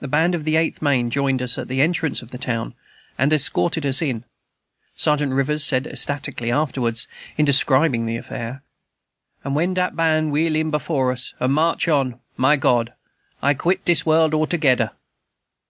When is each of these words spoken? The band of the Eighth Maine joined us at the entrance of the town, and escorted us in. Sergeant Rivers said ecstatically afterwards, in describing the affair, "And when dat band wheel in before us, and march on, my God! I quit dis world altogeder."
The 0.00 0.08
band 0.08 0.34
of 0.34 0.44
the 0.44 0.56
Eighth 0.56 0.80
Maine 0.80 1.10
joined 1.10 1.42
us 1.42 1.58
at 1.58 1.68
the 1.68 1.82
entrance 1.82 2.22
of 2.22 2.30
the 2.30 2.38
town, 2.38 2.72
and 3.18 3.34
escorted 3.34 3.84
us 3.84 4.00
in. 4.00 4.24
Sergeant 4.96 5.34
Rivers 5.34 5.62
said 5.62 5.86
ecstatically 5.86 6.50
afterwards, 6.50 7.06
in 7.36 7.44
describing 7.44 8.06
the 8.06 8.16
affair, 8.16 8.62
"And 9.44 9.54
when 9.54 9.74
dat 9.74 9.94
band 9.94 10.32
wheel 10.32 10.56
in 10.56 10.70
before 10.70 11.12
us, 11.12 11.34
and 11.38 11.52
march 11.52 11.86
on, 11.86 12.18
my 12.38 12.56
God! 12.56 12.94
I 13.42 13.52
quit 13.52 13.84
dis 13.84 14.06
world 14.06 14.32
altogeder." 14.32 14.92